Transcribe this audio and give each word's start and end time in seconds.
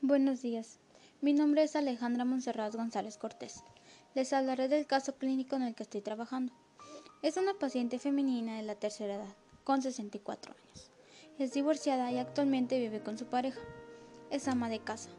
Buenos 0.00 0.42
días. 0.42 0.78
Mi 1.20 1.32
nombre 1.32 1.64
es 1.64 1.74
Alejandra 1.74 2.24
Monserrat 2.24 2.72
González 2.72 3.18
Cortés. 3.18 3.64
Les 4.14 4.32
hablaré 4.32 4.68
del 4.68 4.86
caso 4.86 5.16
clínico 5.16 5.56
en 5.56 5.62
el 5.62 5.74
que 5.74 5.82
estoy 5.82 6.02
trabajando. 6.02 6.52
Es 7.20 7.36
una 7.36 7.54
paciente 7.54 7.98
femenina 7.98 8.56
de 8.56 8.62
la 8.62 8.76
tercera 8.76 9.16
edad, 9.16 9.34
con 9.64 9.82
64 9.82 10.54
años. 10.54 10.92
Es 11.40 11.52
divorciada 11.52 12.12
y 12.12 12.18
actualmente 12.18 12.78
vive 12.78 13.00
con 13.00 13.18
su 13.18 13.24
pareja. 13.24 13.58
Es 14.30 14.46
ama 14.46 14.68
de 14.68 14.78
casa. 14.78 15.10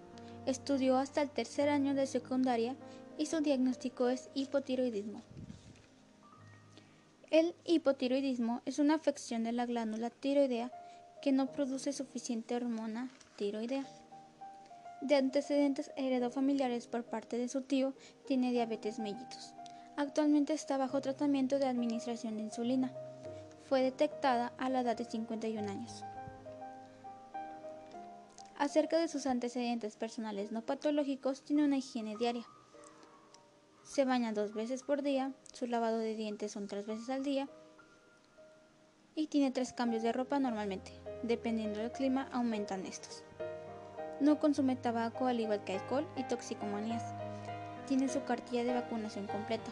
Estudió 0.46 0.98
hasta 0.98 1.22
el 1.22 1.30
tercer 1.30 1.68
año 1.68 1.94
de 1.94 2.08
secundaria 2.08 2.78
y 3.18 3.26
su 3.26 3.42
diagnóstico 3.42 4.08
es 4.08 4.30
hipotiroidismo. 4.34 5.22
El 7.32 7.54
hipotiroidismo 7.66 8.62
es 8.66 8.80
una 8.80 8.96
afección 8.96 9.44
de 9.44 9.52
la 9.52 9.66
glándula 9.66 10.10
tiroidea 10.10 10.72
que 11.22 11.34
no 11.34 11.52
produce 11.52 11.92
suficiente 11.92 12.56
hormona 12.56 13.12
tiroidea. 13.36 13.86
De 15.02 15.16
antecedentes 15.16 15.92
heredofamiliares 15.96 16.88
por 16.88 17.04
parte 17.04 17.38
de 17.38 17.48
su 17.48 17.62
tío, 17.62 17.94
tiene 18.26 18.52
diabetes 18.52 19.00
mellitus. 19.00 19.54
Actualmente 19.96 20.54
está 20.54 20.78
bajo 20.78 21.00
tratamiento 21.02 21.58
de 21.58 21.68
administración 21.68 22.36
de 22.36 22.44
insulina. 22.44 22.92
Fue 23.64 23.82
detectada 23.82 24.54
a 24.58 24.70
la 24.70 24.82
edad 24.82 24.98
de 24.98 25.06
51 25.06 25.70
años. 25.70 26.04
Acerca 28.58 28.98
de 28.98 29.08
sus 29.08 29.26
antecedentes 29.26 29.96
personales 29.96 30.52
no 30.52 30.62
patológicos, 30.62 31.44
tiene 31.44 31.64
una 31.64 31.78
higiene 31.78 32.18
diaria. 32.18 32.46
Se 33.84 34.04
baña 34.04 34.34
dos 34.34 34.54
veces 34.54 34.84
por 34.84 35.02
día, 35.02 35.32
su 35.54 35.66
lavado 35.66 35.98
de 35.98 36.16
dientes 36.16 36.52
son 36.52 36.68
tres 36.68 36.86
veces 36.86 37.10
al 37.10 37.24
día 37.24 37.48
y 39.16 39.28
tiene 39.28 39.52
tres 39.52 39.72
cambios 39.72 40.04
de 40.04 40.12
ropa 40.12 40.40
normalmente. 40.40 40.92
Dependiendo 41.24 41.80
del 41.80 41.92
clima, 41.92 42.30
aumentan 42.34 42.86
estos. 42.86 43.24
No 44.20 44.38
consume 44.38 44.76
tabaco 44.76 45.28
al 45.28 45.40
igual 45.40 45.64
que 45.64 45.74
alcohol 45.74 46.06
y 46.18 46.24
toxicomanías. 46.24 47.04
Tiene 47.88 48.10
su 48.10 48.24
cartilla 48.24 48.66
de 48.66 48.74
vacunación 48.74 49.28
completa. 49.28 49.72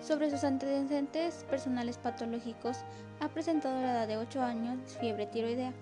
Sobre 0.00 0.30
sus 0.30 0.42
antecedentes 0.42 1.44
personales 1.50 1.98
patológicos, 1.98 2.78
ha 3.20 3.28
presentado 3.28 3.76
a 3.76 3.82
la 3.82 3.92
edad 3.92 4.08
de 4.08 4.16
8 4.16 4.42
años 4.42 4.78
fiebre 5.00 5.26
tiroidea. 5.26 5.74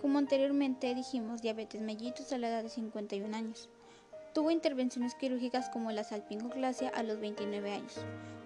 Como 0.00 0.18
anteriormente 0.18 0.94
dijimos, 0.94 1.42
diabetes 1.42 1.80
mellitus 1.80 2.32
a 2.32 2.38
la 2.38 2.48
edad 2.48 2.62
de 2.62 2.68
51 2.68 3.36
años. 3.36 3.68
Tuvo 4.32 4.52
intervenciones 4.52 5.16
quirúrgicas 5.16 5.70
como 5.70 5.90
la 5.90 6.04
salpingoclasia 6.04 6.90
a 6.90 7.02
los 7.02 7.18
29 7.18 7.72
años, 7.72 7.96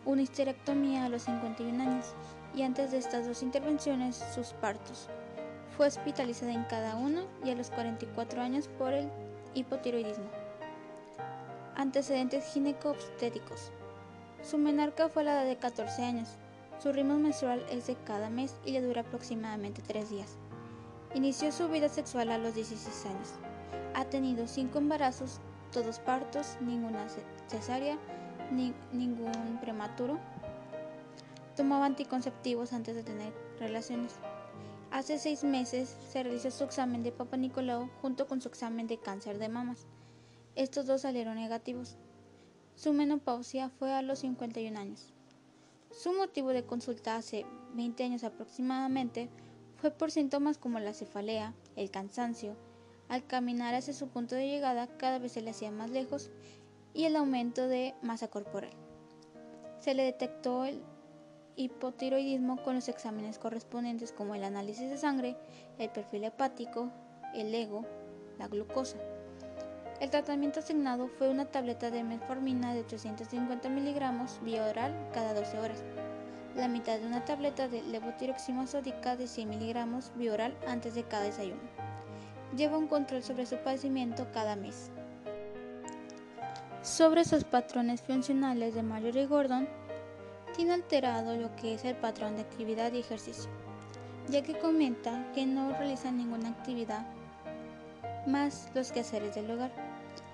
una 0.07 0.23
histerectomía 0.23 1.05
a 1.05 1.09
los 1.11 1.23
51 1.23 1.83
años 1.83 2.15
y 2.55 2.63
antes 2.63 2.93
de 2.93 2.99
estas 2.99 3.27
dos 3.27 3.43
intervenciones 3.43 4.17
sus 4.35 4.55
partos. 4.55 5.11
Fue 5.77 5.87
hospitalizada 5.87 6.53
en 6.53 6.65
cada 6.65 6.97
uno 6.97 7.23
y 7.45 7.51
a 7.51 7.55
los 7.55 7.71
44 7.71 8.43
años 8.43 8.69
por 8.79 8.93
el 8.93 9.11
hipotiroidismo. 9.55 10.27
Antecedentes 11.77 12.53
ginecobstétricos. 12.53 13.73
Su 14.43 14.59
menarca 14.59 15.09
fue 15.09 15.25
la 15.25 15.33
edad 15.33 15.47
de 15.47 15.57
14 15.57 16.05
años. 16.05 16.37
Su 16.79 16.93
ritmo 16.93 17.17
menstrual 17.17 17.65
es 17.71 17.87
de 17.87 17.97
cada 18.05 18.29
mes 18.29 18.57
y 18.65 18.73
le 18.73 18.83
dura 18.83 19.03
aproximadamente 19.03 19.83
3 19.83 20.11
días. 20.11 20.37
Inició 21.15 21.53
su 21.53 21.69
vida 21.69 21.89
sexual 21.89 22.31
a 22.31 22.39
los 22.39 22.55
16 22.55 23.07
años. 23.07 23.35
Ha 23.95 24.05
tenido 24.05 24.47
5 24.47 24.77
embarazos, 24.79 25.41
todos 25.73 26.01
partos, 26.01 26.57
ninguna 26.61 27.07
cesárea, 27.49 27.99
ni 28.51 28.75
ningún 28.93 29.59
prematuro. 29.61 30.19
Tomaba 31.57 31.87
anticonceptivos 31.87 32.73
antes 32.73 32.95
de 32.95 33.03
tener 33.03 33.33
relaciones. 33.59 34.15
Hace 34.93 35.19
seis 35.19 35.43
meses 35.43 35.97
se 36.11 36.23
realizó 36.23 36.51
su 36.51 36.65
examen 36.65 37.03
de 37.03 37.13
Papa 37.13 37.39
Nicolau 37.39 37.89
junto 38.03 38.27
con 38.27 38.43
su 38.43 38.49
examen 38.49 38.87
de 38.87 38.99
cáncer 38.99 39.39
de 39.39 39.49
mamas. 39.49 39.87
Estos 40.55 40.85
dos 40.85 41.01
salieron 41.01 41.37
negativos. 41.37 41.97
Su 42.75 42.93
menopausia 42.93 43.71
fue 43.71 43.91
a 43.95 44.03
los 44.03 44.19
51 44.19 44.79
años. 44.79 45.15
Su 45.91 46.13
motivo 46.13 46.51
de 46.51 46.67
consulta 46.67 47.17
hace 47.17 47.47
20 47.73 48.05
años 48.05 48.23
aproximadamente 48.23 49.31
fue 49.77 49.93
por 49.93 50.11
síntomas 50.11 50.59
como 50.59 50.79
la 50.79 50.93
cefalea, 50.93 51.55
el 51.75 51.91
cansancio, 51.91 52.55
al 53.09 53.27
caminar 53.27 53.75
hacia 53.75 53.95
su 53.95 54.09
punto 54.09 54.35
de 54.35 54.47
llegada 54.47 54.99
cada 54.99 55.19
vez 55.19 55.33
se 55.33 55.41
le 55.41 55.53
hacía 55.53 55.71
más 55.71 55.89
lejos 55.89 56.31
y 56.93 57.05
el 57.05 57.17
aumento 57.17 57.67
de 57.67 57.95
masa 58.03 58.29
corporal. 58.29 58.73
Se 59.81 59.95
le 59.95 60.03
detectó 60.03 60.67
el 60.67 60.83
hipotiroidismo 61.57 62.63
con 62.63 62.75
los 62.75 62.89
exámenes 62.89 63.39
correspondientes 63.39 64.13
como 64.13 64.35
el 64.35 64.45
análisis 64.45 64.91
de 64.91 64.97
sangre, 64.97 65.37
el 65.79 65.91
perfil 65.91 66.25
hepático, 66.25 66.91
el 67.35 67.55
ego, 67.55 67.85
la 68.39 68.49
glucosa. 68.49 68.99
El 70.01 70.11
tratamiento 70.11 70.61
asignado 70.61 71.09
fue 71.09 71.29
una 71.29 71.45
tableta 71.45 71.91
de 71.91 72.03
metformina 72.03 72.75
de 72.75 72.81
850 72.81 73.69
miligramos 73.69 74.41
vía 74.43 74.67
oral 74.67 74.93
cada 75.13 75.33
12 75.35 75.59
horas, 75.59 75.85
la 76.57 76.69
mitad 76.69 76.99
de 76.99 77.07
una 77.07 77.25
tableta 77.25 77.69
de 77.69 77.83
levotiroxina 77.83 78.67
sódica 78.67 79.17
de 79.17 79.27
100 79.27 79.49
miligramos 79.49 80.11
vía 80.17 80.33
oral 80.33 80.57
antes 80.67 80.95
de 80.95 81.05
cada 81.05 81.25
desayuno. 81.25 81.61
Lleva 82.57 82.79
un 82.79 82.89
control 82.89 83.23
sobre 83.23 83.47
su 83.47 83.57
padecimiento 83.57 84.27
cada 84.33 84.57
mes. 84.57 84.91
Sobre 86.83 87.25
sus 87.25 87.45
patrones 87.45 88.03
funcionales 88.03 88.75
de 88.75 88.83
Mayor 88.83 89.17
y 89.17 89.25
Gordon, 89.27 89.69
tiene 90.53 90.75
alterado 90.75 91.37
lo 91.37 91.55
que 91.57 91.75
es 91.75 91.85
el 91.85 91.97
patrón 91.97 92.37
de 92.37 92.43
actividad 92.43 92.93
y 92.93 93.01
ejercicio, 93.01 93.51
ya 94.29 94.43
que 94.43 94.59
comenta 94.59 95.31
que 95.35 95.47
no 95.47 95.71
realiza 95.71 96.11
ninguna 96.11 96.51
actividad 96.51 97.07
más 98.27 98.71
los 98.75 98.93
quehaceres 98.93 99.35
del 99.35 99.51
hogar, 99.51 99.73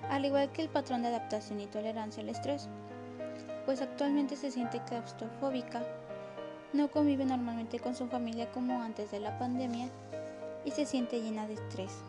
al 0.09 0.25
igual 0.25 0.51
que 0.51 0.61
el 0.61 0.69
patrón 0.69 1.01
de 1.01 1.09
adaptación 1.09 1.59
y 1.59 1.67
tolerancia 1.67 2.21
al 2.21 2.29
estrés, 2.29 2.67
pues 3.65 3.81
actualmente 3.81 4.35
se 4.35 4.51
siente 4.51 4.81
claustrofóbica, 4.83 5.83
no 6.73 6.89
convive 6.89 7.25
normalmente 7.25 7.79
con 7.79 7.95
su 7.95 8.07
familia 8.07 8.51
como 8.51 8.81
antes 8.81 9.11
de 9.11 9.19
la 9.19 9.37
pandemia 9.39 9.89
y 10.65 10.71
se 10.71 10.85
siente 10.85 11.21
llena 11.21 11.47
de 11.47 11.55
estrés. 11.55 12.03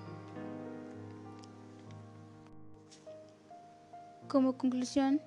Como 4.28 4.56
conclusión, 4.56 5.20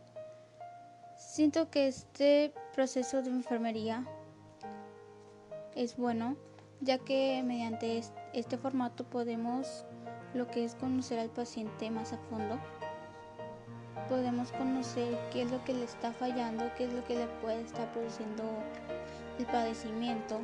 Siento 1.34 1.72
que 1.72 1.88
este 1.88 2.54
proceso 2.76 3.24
de 3.24 3.32
enfermería 3.32 4.06
es 5.74 5.98
bueno, 5.98 6.38
ya 6.80 7.00
que 7.00 7.42
mediante 7.44 8.04
este 8.34 8.56
formato 8.56 9.04
podemos 9.04 9.84
lo 10.36 10.46
que 10.46 10.64
es 10.64 10.76
conocer 10.76 11.18
al 11.18 11.32
paciente 11.32 11.90
más 11.90 12.14
a 12.14 12.20
fondo. 12.30 12.60
Podemos 14.10 14.52
conocer 14.52 15.18
qué 15.32 15.42
es 15.42 15.50
lo 15.50 15.66
que 15.66 15.74
le 15.74 15.86
está 15.86 16.12
fallando, 16.12 16.70
qué 16.78 16.84
es 16.84 16.94
lo 16.94 17.04
que 17.04 17.16
le 17.16 17.26
puede 17.42 17.62
estar 17.62 17.92
produciendo 17.94 18.44
el 19.40 19.48
padecimiento 19.48 20.40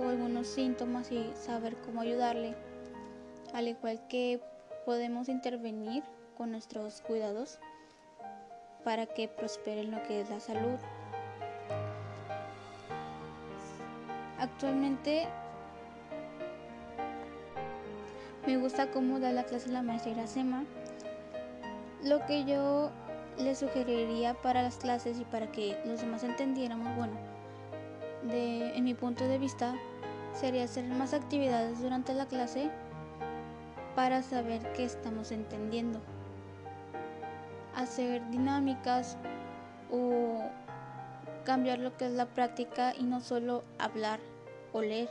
o 0.00 0.08
algunos 0.08 0.46
síntomas 0.46 1.12
y 1.12 1.30
saber 1.34 1.76
cómo 1.84 2.00
ayudarle. 2.00 2.56
Al 3.52 3.68
igual 3.68 4.00
que 4.08 4.40
podemos 4.86 5.28
intervenir 5.28 6.02
con 6.34 6.50
nuestros 6.50 7.02
cuidados 7.02 7.58
para 8.84 9.06
que 9.06 9.28
prospere 9.28 9.82
en 9.82 9.90
lo 9.90 10.02
que 10.04 10.20
es 10.20 10.30
la 10.30 10.40
salud. 10.40 10.78
Actualmente 14.38 15.26
me 18.46 18.56
gusta 18.56 18.90
cómo 18.90 19.20
da 19.20 19.32
la 19.32 19.44
clase 19.44 19.68
la 19.70 19.82
maestra 19.82 20.12
Iracema. 20.12 20.64
Lo 22.04 22.24
que 22.26 22.44
yo 22.44 22.90
le 23.36 23.54
sugeriría 23.54 24.34
para 24.34 24.62
las 24.62 24.76
clases 24.76 25.18
y 25.20 25.24
para 25.24 25.50
que 25.50 25.76
los 25.84 26.00
demás 26.00 26.24
entendiéramos, 26.24 26.96
bueno, 26.96 27.14
de, 28.22 28.76
en 28.76 28.84
mi 28.84 28.94
punto 28.94 29.26
de 29.26 29.38
vista, 29.38 29.74
sería 30.32 30.64
hacer 30.64 30.84
más 30.84 31.14
actividades 31.14 31.80
durante 31.80 32.14
la 32.14 32.26
clase 32.26 32.70
para 33.96 34.22
saber 34.22 34.72
qué 34.72 34.84
estamos 34.84 35.32
entendiendo 35.32 36.00
hacer 37.78 38.28
dinámicas 38.30 39.16
o 39.90 40.42
cambiar 41.44 41.78
lo 41.78 41.96
que 41.96 42.06
es 42.06 42.12
la 42.12 42.26
práctica 42.26 42.92
y 42.98 43.04
no 43.04 43.20
solo 43.20 43.64
hablar 43.78 44.18
o 44.72 44.82
leer, 44.82 45.08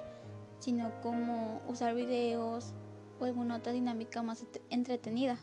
sino 0.59 0.91
como 1.01 1.61
usar 1.67 1.95
videos 1.95 2.73
o 3.19 3.25
alguna 3.25 3.55
otra 3.55 3.71
dinámica 3.71 4.21
más 4.21 4.45
entretenida. 4.69 5.37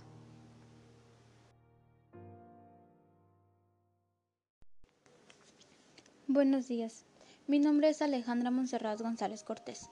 Buenos 6.29 6.69
días, 6.69 7.07
mi 7.47 7.59
nombre 7.59 7.89
es 7.89 8.03
Alejandra 8.03 8.51
Monserrat 8.51 9.01
González 9.01 9.45
Cortés. 9.45 9.89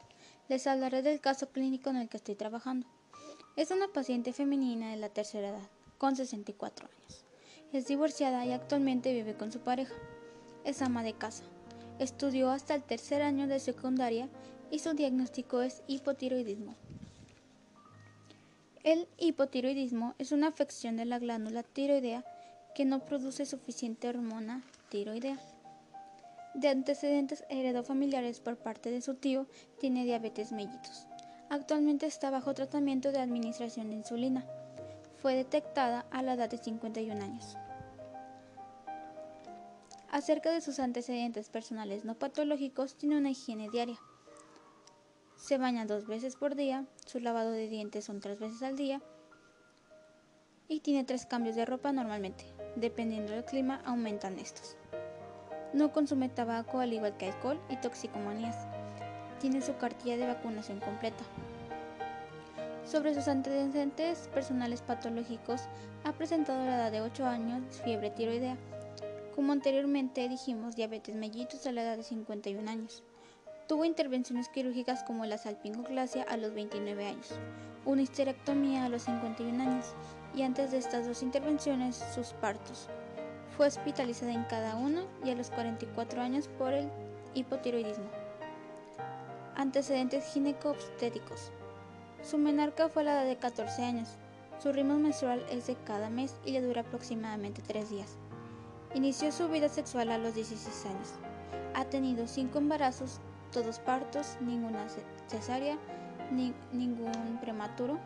Les 0.49 0.67
hablaré 0.67 1.01
del 1.03 1.21
caso 1.21 1.49
clínico 1.49 1.89
en 1.89 1.97
el 1.97 2.09
que 2.09 2.19
estoy 2.19 2.35
trabajando. 2.35 2.87
Es 3.57 3.71
una 3.71 3.89
paciente 3.89 4.33
femenina 4.33 4.91
de 4.91 4.97
la 4.97 5.09
tercera 5.09 5.49
edad 5.49 5.82
con 6.03 6.17
64 6.17 6.89
años. 6.89 7.25
Es 7.73 7.87
divorciada 7.87 8.45
y 8.45 8.51
actualmente 8.51 9.13
vive 9.13 9.37
con 9.37 9.53
su 9.53 9.61
pareja. 9.61 9.95
Es 10.65 10.83
ama 10.83 11.05
de 11.05 11.13
casa. 11.13 11.45
Estudió 12.01 12.51
hasta 12.51 12.75
el 12.75 12.83
tercer 12.83 13.23
año 13.23 13.47
de 13.47 13.61
secundaria 13.61 14.29
y 14.73 14.81
su 14.81 14.95
diagnóstico 14.95 15.63
es 15.63 15.85
hipotiroidismo. 15.87 16.75
El 18.83 19.07
hipotiroidismo 19.17 20.17
es 20.19 20.33
una 20.33 20.49
afección 20.49 20.97
de 20.97 21.05
la 21.05 21.21
glándula 21.21 21.63
tiroidea 21.63 22.25
que 22.75 22.85
no 22.85 23.05
produce 23.05 23.47
suficiente 23.47 24.09
hormona 24.09 24.65
tiroidea. 24.89 25.39
De 26.55 26.67
antecedentes 26.67 27.45
heredofamiliares 27.49 28.41
por 28.41 28.57
parte 28.57 28.91
de 28.91 29.03
su 29.03 29.15
tío, 29.15 29.47
tiene 29.79 30.05
diabetes 30.05 30.51
mellitus. 30.51 31.07
Actualmente 31.49 32.07
está 32.07 32.31
bajo 32.31 32.55
tratamiento 32.55 33.13
de 33.13 33.21
administración 33.21 33.91
de 33.91 33.95
insulina. 33.95 34.45
Fue 35.23 35.37
detectada 35.37 36.05
a 36.11 36.21
la 36.21 36.35
edad 36.35 36.51
de 36.51 36.59
51 36.59 37.23
años. 37.23 37.57
Acerca 40.11 40.51
de 40.51 40.61
sus 40.61 40.81
antecedentes 40.81 41.49
personales 41.49 42.05
no 42.05 42.17
patológicos, 42.17 42.97
tiene 42.97 43.19
una 43.19 43.31
higiene 43.31 43.71
diaria. 43.71 44.01
Se 45.37 45.59
baña 45.59 45.87
dos 45.87 46.09
veces 46.09 46.35
por 46.35 46.57
día, 46.57 46.87
su 47.07 47.21
lavado 47.21 47.53
de 47.53 47.69
dientes 47.69 48.05
son 48.05 48.19
tres 48.19 48.41
veces 48.41 48.65
al 48.65 48.77
día 48.77 49.01
y 50.67 50.81
tiene 50.81 51.05
tres 51.05 51.25
cambios 51.25 51.55
de 51.55 51.67
ropa 51.67 51.93
normalmente. 51.93 52.45
Dependiendo 52.75 53.33
del 53.33 53.45
clima, 53.45 53.81
aumentan 53.85 54.41
estos. 54.41 54.77
No 55.73 55.93
consume 55.93 56.31
tabaco 56.31 56.81
al 56.81 56.93
igual 56.93 57.17
que 57.17 57.27
alcohol 57.27 57.61
y 57.71 57.77
toxicomanías. 57.77 58.57
Tiene 59.41 59.63
su 59.63 59.77
cartilla 59.77 60.17
de 60.17 60.27
vacunación 60.27 60.81
completa. 60.81 61.23
Sobre 62.85 63.15
sus 63.15 63.29
antecedentes 63.29 64.29
personales 64.35 64.83
patológicos, 64.83 65.63
ha 66.05 66.13
presentado 66.13 66.61
a 66.63 66.67
la 66.67 66.77
edad 66.77 66.93
de 66.93 67.01
8 67.01 67.27
años 67.27 67.81
fiebre 67.85 68.11
tiroidea 68.11 68.57
como 69.35 69.53
anteriormente 69.53 70.29
dijimos, 70.29 70.77
diabetes 70.77 71.15
mellitus 71.15 71.67
a 71.67 71.73
la 71.73 71.83
edad 71.83 71.97
de 71.97 72.03
51 72.03 72.71
años. 72.71 73.03
Tuvo 73.67 73.85
intervenciones 73.85 74.49
quirúrgicas 74.51 75.03
como 75.05 75.25
la 75.25 75.39
salpingoclasia 75.39 76.23
a 76.25 76.37
los 76.37 76.53
29 76.53 77.07
años, 77.07 77.31
una 77.87 78.03
histerectomía 78.03 78.85
a 78.85 78.89
los 78.91 79.03
51 79.03 79.63
años 79.63 79.95
y 80.35 80.43
antes 80.43 80.71
de 80.71 80.79
estas 80.79 81.07
dos 81.07 81.23
intervenciones 81.23 81.97
sus 82.15 82.35
partos. 82.35 82.89
Fue 83.57 83.67
hospitalizada 83.67 84.33
en 84.33 84.45
cada 84.45 84.77
uno 84.77 85.07
y 85.25 85.31
a 85.31 85.35
los 85.35 85.51
44 85.51 86.21
años 86.21 86.49
por 86.59 86.75
el 86.75 86.91
hipotiroidismo. 87.35 88.11
Antecedentes 89.57 90.31
ginecobstétricos. 90.33 91.53
Su 92.23 92.39
menarca 92.39 92.89
fue 92.89 93.03
a 93.03 93.05
la 93.07 93.13
edad 93.15 93.29
de 93.29 93.37
14 93.37 93.83
años. 93.83 94.09
Su 94.63 94.73
ritmo 94.73 94.97
menstrual 94.97 95.45
es 95.51 95.67
de 95.67 95.75
cada 95.75 96.09
mes 96.09 96.37
y 96.45 96.53
le 96.53 96.63
dura 96.63 96.83
aproximadamente 96.83 97.63
3 97.63 97.91
días. 97.91 98.17
Inició 98.95 99.33
su 99.33 99.49
vida 99.49 99.69
sexual 99.69 100.11
a 100.11 100.19
los 100.19 100.35
16 100.35 100.87
años. 100.87 101.15
Ha 101.75 101.85
tenido 101.87 102.29
5 102.29 102.57
embarazos, 102.59 103.21
todos 103.51 103.81
partos, 103.81 104.37
ninguna 104.41 104.87
cesárea, 105.29 105.79
ni, 106.31 106.55
ningún 106.73 107.39
prematuro. 107.41 107.99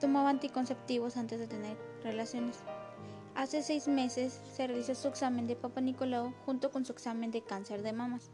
Tomaba 0.00 0.30
anticonceptivos 0.30 1.16
antes 1.16 1.40
de 1.40 1.46
tener 1.48 1.76
relaciones. 2.04 2.58
Hace 3.34 3.62
seis 3.62 3.88
meses 3.88 4.40
se 4.54 4.66
realizó 4.66 4.94
su 4.94 5.08
examen 5.08 5.46
de 5.46 5.56
Papa 5.56 5.80
Nicolau 5.80 6.32
junto 6.46 6.70
con 6.70 6.84
su 6.84 6.92
examen 6.92 7.30
de 7.30 7.42
cáncer 7.42 7.82
de 7.82 7.92
mamas. 7.92 8.30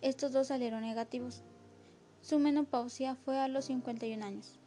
Estos 0.00 0.32
dos 0.32 0.48
salieron 0.48 0.82
negativos. 0.82 1.42
Su 2.20 2.38
menopausia 2.38 3.14
fue 3.14 3.38
a 3.38 3.48
los 3.48 3.66
51 3.66 4.24
años. 4.24 4.58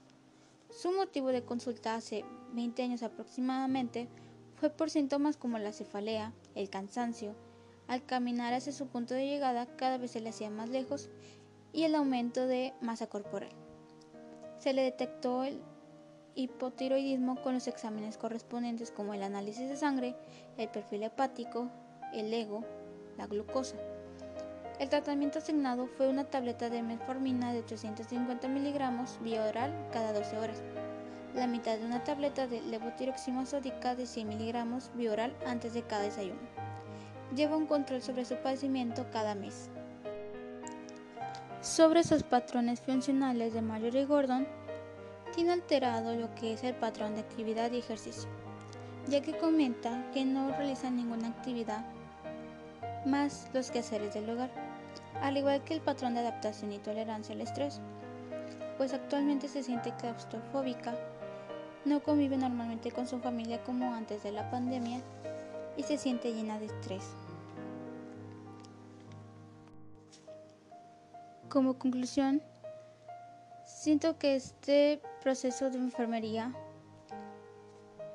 Su 0.69 0.91
motivo 0.91 1.29
de 1.29 1.43
consulta 1.43 1.95
hace 1.95 2.23
20 2.53 2.83
años 2.83 3.03
aproximadamente 3.03 4.07
fue 4.55 4.69
por 4.69 4.89
síntomas 4.89 5.37
como 5.37 5.57
la 5.57 5.73
cefalea, 5.73 6.33
el 6.55 6.69
cansancio, 6.69 7.35
al 7.87 8.05
caminar 8.05 8.53
hacia 8.53 8.71
su 8.71 8.87
punto 8.87 9.13
de 9.13 9.25
llegada 9.25 9.65
cada 9.75 9.97
vez 9.97 10.11
se 10.11 10.21
le 10.21 10.29
hacía 10.29 10.49
más 10.49 10.69
lejos 10.69 11.09
y 11.73 11.83
el 11.83 11.95
aumento 11.95 12.47
de 12.47 12.73
masa 12.79 13.07
corporal. 13.07 13.51
Se 14.59 14.73
le 14.73 14.83
detectó 14.83 15.43
el 15.43 15.61
hipotiroidismo 16.35 17.41
con 17.41 17.53
los 17.53 17.67
exámenes 17.67 18.17
correspondientes 18.17 18.91
como 18.91 19.13
el 19.13 19.23
análisis 19.23 19.67
de 19.67 19.75
sangre, 19.75 20.15
el 20.57 20.69
perfil 20.69 21.03
hepático, 21.03 21.69
el 22.13 22.33
ego, 22.33 22.63
la 23.17 23.27
glucosa. 23.27 23.75
El 24.81 24.89
tratamiento 24.89 25.37
asignado 25.37 25.85
fue 25.85 26.09
una 26.09 26.23
tableta 26.23 26.67
de 26.71 26.81
metformina 26.81 27.53
de 27.53 27.61
350 27.61 28.47
miligramos 28.47 29.19
vía 29.21 29.45
oral 29.45 29.71
cada 29.93 30.11
12 30.11 30.39
horas 30.39 30.63
la 31.35 31.45
mitad 31.45 31.77
de 31.77 31.85
una 31.85 32.03
tableta 32.03 32.47
de 32.47 32.63
levotiroxina 32.63 33.45
sódica 33.45 33.93
de 33.93 34.07
100 34.07 34.27
miligramos 34.27 34.89
bioral 34.95 35.35
antes 35.45 35.75
de 35.75 35.83
cada 35.83 36.01
desayuno. 36.01 36.39
Lleva 37.35 37.57
un 37.57 37.67
control 37.67 38.01
sobre 38.01 38.25
su 38.25 38.35
padecimiento 38.37 39.05
cada 39.13 39.35
mes. 39.35 39.69
Sobre 41.61 42.03
sus 42.03 42.23
patrones 42.23 42.81
funcionales 42.81 43.53
de 43.53 43.61
Mayor 43.61 43.95
y 43.95 44.05
Gordon, 44.05 44.47
tiene 45.35 45.51
alterado 45.51 46.15
lo 46.15 46.33
que 46.33 46.53
es 46.53 46.63
el 46.63 46.73
patrón 46.73 47.13
de 47.13 47.21
actividad 47.21 47.71
y 47.71 47.77
ejercicio, 47.77 48.27
ya 49.07 49.21
que 49.21 49.37
comenta 49.37 50.09
que 50.11 50.25
no 50.25 50.49
realiza 50.49 50.89
ninguna 50.89 51.27
actividad 51.27 51.85
más 53.05 53.49
los 53.53 53.71
quehaceres 53.71 54.13
del 54.13 54.29
hogar, 54.29 54.51
al 55.21 55.37
igual 55.37 55.63
que 55.63 55.73
el 55.73 55.81
patrón 55.81 56.13
de 56.13 56.21
adaptación 56.21 56.71
y 56.71 56.79
tolerancia 56.79 57.35
al 57.35 57.41
estrés, 57.41 57.81
pues 58.77 58.93
actualmente 58.93 59.47
se 59.47 59.63
siente 59.63 59.93
claustrofóbica 59.97 60.95
no 61.83 62.03
convive 62.03 62.37
normalmente 62.37 62.91
con 62.91 63.07
su 63.07 63.19
familia 63.19 63.63
como 63.63 63.93
antes 63.93 64.23
de 64.23 64.31
la 64.31 64.49
pandemia 64.51 65.01
y 65.77 65.83
se 65.83 65.97
siente 65.97 66.31
llena 66.31 66.59
de 66.59 66.67
estrés. 66.67 67.09
Como 71.49 71.77
conclusión, 71.79 72.41
siento 73.65 74.17
que 74.17 74.35
este 74.35 75.01
proceso 75.21 75.69
de 75.69 75.79
enfermería 75.79 76.53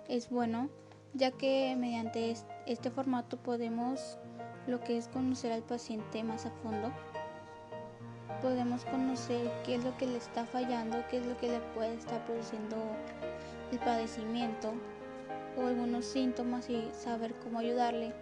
es 0.09 0.31
bueno, 0.31 0.71
ya 1.13 1.33
que 1.33 1.75
mediante 1.77 2.35
este 2.67 2.91
formato 2.91 3.37
podemos 3.37 4.17
lo 4.67 4.81
que 4.81 4.97
es 4.97 5.09
conocer 5.09 5.53
al 5.53 5.63
paciente 5.63 6.23
más 6.25 6.47
a 6.47 6.51
fondo. 6.63 6.93
Podemos 8.43 8.85
conocer 8.85 9.51
qué 9.65 9.77
es 9.77 9.85
lo 9.85 9.97
que 9.97 10.07
le 10.07 10.19
está 10.19 10.45
fallando, 10.45 11.05
qué 11.11 11.19
es 11.19 11.27
lo 11.27 11.37
que 11.37 11.49
le 11.49 11.61
puede 11.75 11.95
estar 11.95 12.25
produciendo 12.27 12.77
el 13.73 13.79
padecimiento 13.79 14.73
o 15.57 15.67
algunos 15.67 16.05
síntomas 16.05 16.69
y 16.69 16.89
saber 16.93 17.35
cómo 17.43 17.59
ayudarle, 17.59 18.13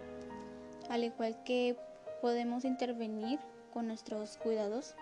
al 0.88 1.05
igual 1.05 1.43
que 1.44 1.76
podemos 2.20 2.64
intervenir 2.64 3.41
con 3.73 3.88
nuestros 3.88 4.37
cuidados 4.38 4.94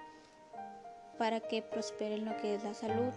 para 1.19 1.41
que 1.41 1.63
prospere 1.63 2.19
lo 2.19 2.37
que 2.39 2.55
es 2.55 2.65
la 2.65 2.75
salud. 2.75 3.13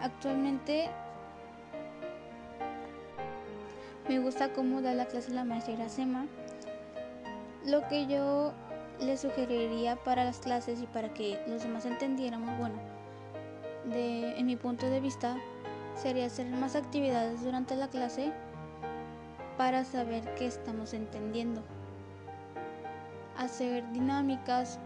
Actualmente 0.00 0.88
me 4.10 4.18
gusta 4.18 4.52
cómo 4.52 4.82
da 4.82 4.92
la 4.92 5.06
clase 5.06 5.30
la 5.30 5.44
maestra 5.44 5.74
Iracema. 5.74 6.26
Lo 7.64 7.86
que 7.86 8.08
yo 8.08 8.52
le 8.98 9.16
sugeriría 9.16 9.94
para 9.94 10.24
las 10.24 10.40
clases 10.40 10.82
y 10.82 10.86
para 10.88 11.14
que 11.14 11.40
los 11.46 11.62
demás 11.62 11.86
entendiéramos, 11.86 12.58
bueno, 12.58 12.74
de, 13.84 14.36
en 14.36 14.46
mi 14.46 14.56
punto 14.56 14.90
de 14.90 14.98
vista, 14.98 15.36
sería 15.94 16.26
hacer 16.26 16.48
más 16.48 16.74
actividades 16.74 17.44
durante 17.44 17.76
la 17.76 17.86
clase 17.86 18.32
para 19.56 19.84
saber 19.84 20.34
qué 20.34 20.46
estamos 20.46 20.92
entendiendo. 20.92 21.62
Hacer 23.36 23.92
dinámicas 23.92 24.80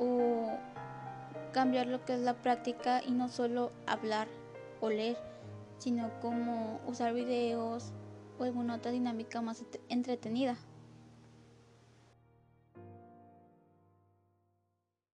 o 0.00 0.48
cambiar 1.52 1.88
lo 1.88 2.02
que 2.06 2.14
es 2.14 2.20
la 2.20 2.32
práctica 2.32 3.02
y 3.06 3.10
no 3.10 3.28
solo 3.28 3.70
hablar 3.86 4.28
o 4.80 4.88
leer, 4.88 5.18
sino 5.76 6.08
como 6.22 6.80
usar 6.86 7.12
videos 7.12 7.92
o 8.38 8.44
alguna 8.44 8.76
otra 8.76 8.90
dinámica 8.90 9.40
más 9.40 9.64
entretenida. 9.88 10.56